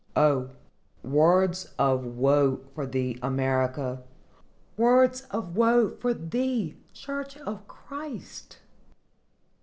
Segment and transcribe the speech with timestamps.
[0.15, 0.49] O,
[1.03, 8.57] words of woe for thee, America!—words of woe for thee, church of Christ!